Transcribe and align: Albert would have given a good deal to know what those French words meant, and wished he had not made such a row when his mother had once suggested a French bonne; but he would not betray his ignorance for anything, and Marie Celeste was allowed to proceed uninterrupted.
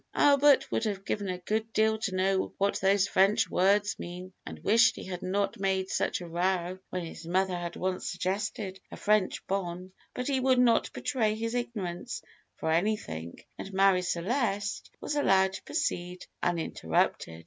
Albert 0.15 0.71
would 0.71 0.83
have 0.85 1.05
given 1.05 1.29
a 1.29 1.37
good 1.37 1.71
deal 1.73 1.95
to 1.95 2.15
know 2.15 2.51
what 2.57 2.77
those 2.79 3.07
French 3.07 3.47
words 3.47 3.99
meant, 3.99 4.33
and 4.47 4.57
wished 4.63 4.95
he 4.95 5.03
had 5.03 5.21
not 5.21 5.59
made 5.59 5.91
such 5.91 6.21
a 6.21 6.27
row 6.27 6.79
when 6.89 7.05
his 7.05 7.27
mother 7.27 7.55
had 7.55 7.75
once 7.75 8.09
suggested 8.09 8.79
a 8.91 8.97
French 8.97 9.45
bonne; 9.45 9.91
but 10.15 10.25
he 10.25 10.39
would 10.39 10.57
not 10.57 10.91
betray 10.93 11.35
his 11.35 11.53
ignorance 11.53 12.23
for 12.55 12.71
anything, 12.71 13.37
and 13.59 13.71
Marie 13.73 14.01
Celeste 14.01 14.89
was 14.99 15.15
allowed 15.15 15.53
to 15.53 15.63
proceed 15.65 16.25
uninterrupted. 16.41 17.39